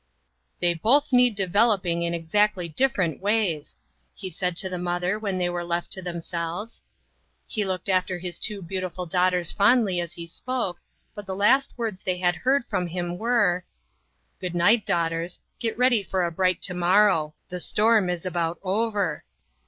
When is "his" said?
8.17-8.39